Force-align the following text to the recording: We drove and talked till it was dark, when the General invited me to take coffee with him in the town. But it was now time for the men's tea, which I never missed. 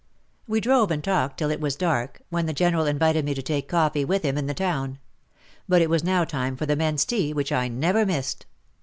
We 0.47 0.59
drove 0.61 0.89
and 0.89 1.03
talked 1.03 1.37
till 1.37 1.51
it 1.51 1.61
was 1.61 1.75
dark, 1.75 2.23
when 2.31 2.47
the 2.47 2.53
General 2.53 2.87
invited 2.87 3.23
me 3.23 3.35
to 3.35 3.41
take 3.43 3.67
coffee 3.67 4.03
with 4.03 4.23
him 4.23 4.35
in 4.35 4.47
the 4.47 4.55
town. 4.55 4.97
But 5.69 5.83
it 5.83 5.91
was 5.91 6.03
now 6.03 6.25
time 6.25 6.57
for 6.57 6.65
the 6.65 6.75
men's 6.75 7.05
tea, 7.05 7.33
which 7.33 7.51
I 7.51 7.67
never 7.67 8.03
missed. 8.03 8.47